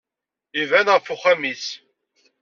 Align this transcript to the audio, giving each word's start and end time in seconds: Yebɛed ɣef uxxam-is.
Yebɛed 0.57 0.87
ɣef 0.91 1.05
uxxam-is. 1.13 1.65